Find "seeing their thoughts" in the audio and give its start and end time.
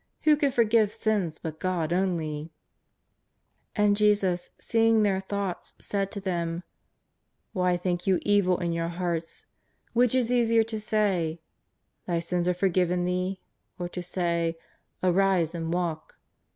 4.59-5.75